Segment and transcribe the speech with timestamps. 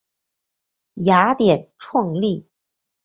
[1.05, 2.47] 雅典创立。